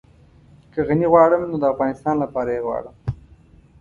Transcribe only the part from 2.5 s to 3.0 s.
يې غواړم.